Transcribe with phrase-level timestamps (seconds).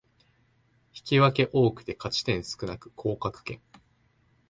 [0.95, 3.61] 引き分け多くて勝ち点少なく降格圏